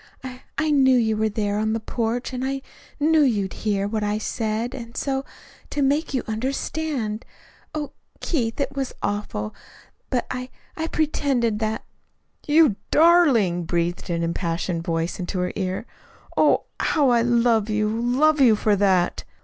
[0.23, 2.61] I I knew you were there on the porch, and and I
[2.99, 4.73] knew you'd hear what I said.
[4.73, 5.23] And so,
[5.69, 7.23] to make you understand
[7.75, 9.53] oh, Keith, it was awful,
[10.09, 11.85] but I I pretended that"
[12.47, 15.85] "You darling!" breathed an impassioned voice in her ear.
[16.35, 19.23] "Oh, how I love you, love you for that!"